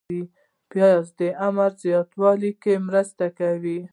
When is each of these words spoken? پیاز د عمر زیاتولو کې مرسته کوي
پیاز 0.71 1.05
د 1.19 1.21
عمر 1.45 1.71
زیاتولو 1.83 2.51
کې 2.61 2.73
مرسته 2.87 3.25
کوي 3.39 3.79